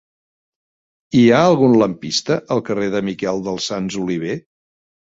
[1.19, 4.43] Hi ha algun lampista al carrer de Miquel dels Sants Oliver?